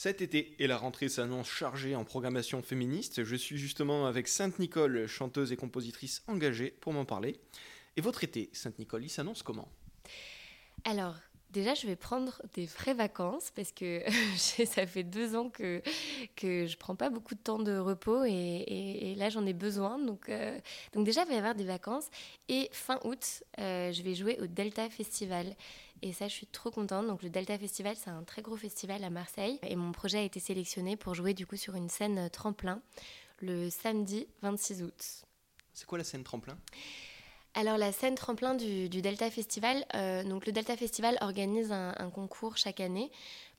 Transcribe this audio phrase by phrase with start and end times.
[0.00, 3.24] Cet été et la rentrée s'annonce chargée en programmation féministe.
[3.24, 7.40] Je suis justement avec Sainte-Nicole, chanteuse et compositrice engagée, pour m'en parler.
[7.96, 9.68] Et votre été, Sainte-Nicole, il s'annonce comment?
[10.84, 11.16] Alors,
[11.50, 14.02] Déjà, je vais prendre des vraies vacances parce que
[14.36, 15.82] ça fait deux ans que,
[16.36, 19.98] que je prends pas beaucoup de temps de repos et, là, j'en ai besoin.
[19.98, 20.58] Donc, euh,
[20.92, 22.08] donc déjà, il va y avoir des vacances.
[22.48, 25.56] Et fin août, euh, je vais jouer au Delta Festival.
[26.02, 27.06] Et ça, je suis trop contente.
[27.06, 29.58] Donc le Delta Festival, c'est un très gros festival à Marseille.
[29.62, 32.80] Et mon projet a été sélectionné pour jouer du coup sur une scène tremplin
[33.40, 35.24] le samedi 26 août.
[35.72, 36.58] C'est quoi la scène tremplin?
[37.58, 42.56] Alors la scène tremplin du, Delta Festival, euh, donc le Delta Festival organise un, concours
[42.56, 43.10] chaque année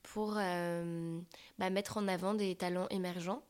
[0.04, 1.20] pour euh,
[1.58, 3.44] bah, mettre en avant des talents émergents.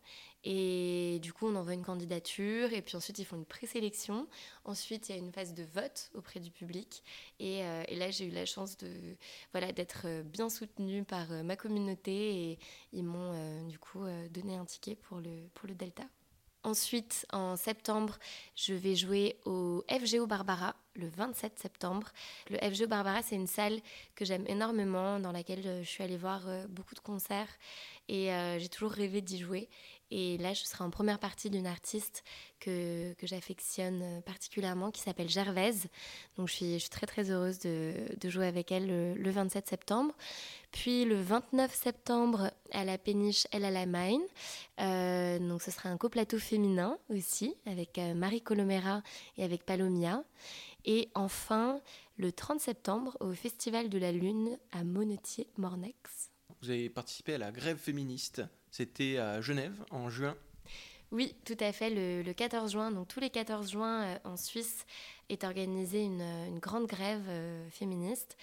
[0.44, 4.28] Et du coup, on envoie une candidature et puis ensuite ils font une présélection.
[4.66, 7.04] Ensuite, il y a une phase de vote auprès du public.
[7.40, 8.90] Et, euh, là, j'ai eu la chance de
[9.52, 12.60] voilà d'être bien soutenue par ma communauté et
[12.92, 16.06] ils m'ont du coup donné un ticket pour le pour le Delta.
[16.64, 18.20] Ensuite, en septembre,
[18.56, 22.10] je vais jouer au FGO Barbara le 27 septembre.
[22.50, 23.80] Le FGO Barbara, c'est une salle
[24.14, 27.48] que j'aime énormément, dans laquelle euh, je suis allée voir euh, beaucoup de concerts
[28.10, 29.70] et euh, j'ai toujours rêvé d'y jouer.
[30.12, 32.24] Et là, je serai en première partie d'une artiste
[32.60, 35.88] que, que j'affectionne particulièrement, qui s'appelle Gervaise.
[36.38, 39.68] Donc, je suis, je suis, très très heureuse de, de jouer avec elle le, 27
[39.68, 40.16] septembre.
[40.72, 44.22] Puis le 29 septembre, à la péniche Elle à la Mine.
[44.80, 49.04] Euh, donc, ce sera un coplateau féminin aussi, avec euh, Marie Colomera
[49.38, 50.24] et avec Palomia.
[50.86, 51.80] Et enfin,
[52.18, 56.32] le 30 septembre, au Festival de la Lune à Monetier-Mornex.
[56.62, 58.42] Vous avez participé à la grève féministe.
[58.72, 60.36] C'était à Genève en juin.
[61.12, 62.92] Oui, tout à fait, le, 14 juin.
[62.92, 64.86] Donc tous les 14 juin euh, en Suisse
[65.30, 68.38] est organisée une, grande grève euh, féministe.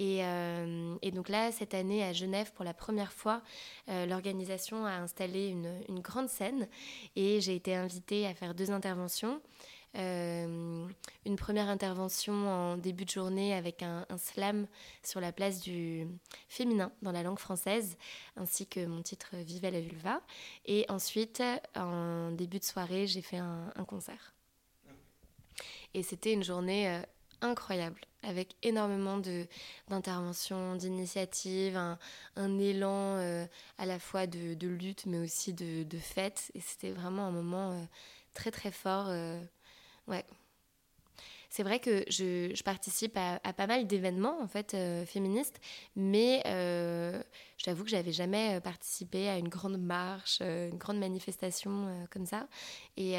[0.00, 3.42] Euh, et, donc là, cette année à Genève, pour la première fois,
[3.88, 6.68] l'organisation a installé une, grande scène
[7.16, 9.40] et j'ai été invitée à faire deux interventions.
[9.96, 10.86] Euh,
[11.24, 14.66] une première intervention en début de journée avec un, slam
[15.02, 16.06] sur la place du
[16.48, 17.96] féminin dans la langue française,
[18.36, 20.20] ainsi que mon titre Vive la vulva.
[20.66, 21.42] Et ensuite,
[21.74, 24.34] en début de soirée, j'ai fait un, concert.
[25.94, 27.00] Et c'était une journée euh,
[27.40, 29.18] incroyable, avec énormément
[29.88, 31.76] d'interventions, d'initiatives,
[32.36, 33.46] un, élan euh,
[33.78, 36.50] à la fois de, lutte, mais aussi de fête.
[36.54, 37.88] Et c'était vraiment un moment
[38.34, 39.08] très très fort
[40.08, 40.24] Ouais.
[41.50, 45.60] C'est vrai que je, participe à, pas mal d'événements en fait euh, féministes,
[45.96, 47.22] mais euh,
[47.56, 52.48] j'avoue que j'avais jamais euh, participé à une grande marche, une grande manifestation comme ça,
[52.96, 53.16] et,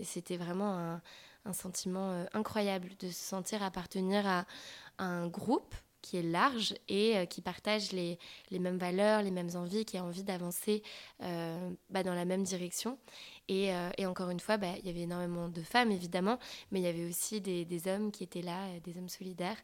[0.00, 1.02] c'était vraiment un,
[1.52, 4.46] sentiment incroyable de se sentir appartenir à
[4.98, 8.18] un groupe qui est large et euh, qui partage les,
[8.52, 10.84] mêmes valeurs, les mêmes envies, qui a envie d'avancer
[11.22, 12.96] euh, bah, dans la même direction.
[13.48, 16.38] Et, euh, et encore une fois, bah, il y avait énormément de femmes, évidemment,
[16.70, 19.58] mais il y avait aussi des, des hommes qui étaient là, des hommes solidaires.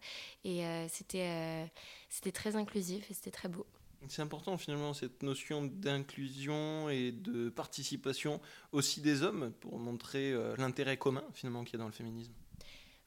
[0.45, 1.71] Et c'était
[2.09, 3.67] c'était très inclusif et c'était très beau.
[4.09, 8.41] C'est important finalement cette notion d'inclusion et de participation
[8.73, 12.33] aussi des hommes pour montrer l'intérêt commun finalement qu'il y a dans le féminisme.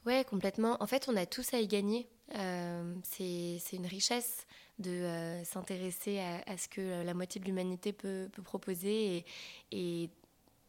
[0.06, 0.78] Ouais, complètement.
[0.81, 2.07] En fait, on a tous à y gagner.
[2.36, 4.46] Euh, c'est une richesse
[4.78, 9.25] de euh, s'intéresser à, ce que la moitié de l'humanité peut, proposer
[9.72, 10.09] et,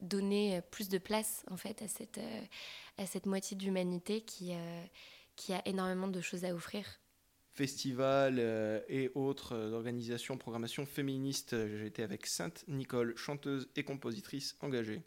[0.01, 2.43] donner plus de place en fait à cette, euh,
[2.99, 4.53] à cette moitié de l'humanité qui,
[5.37, 6.85] qui a énormément de choses à offrir.
[7.55, 8.39] Festival
[8.89, 11.57] et autres organisations, programmation féministe.
[11.79, 15.03] J'étais avec Sainte Nicole, chanteuse et compositrice engagée.